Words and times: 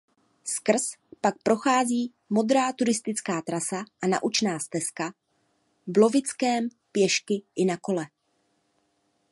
Skrz 0.43 0.91
pak 1.21 1.35
prochází 1.43 2.13
modrá 2.29 2.73
turistická 2.73 3.41
trasa 3.41 3.83
a 4.01 4.07
naučná 4.07 4.59
stezka 4.59 5.13
""Blovickem 5.87 6.69
pěšky 6.91 7.41
i 7.55 7.65
na 7.65 7.77
kole"". 7.77 8.05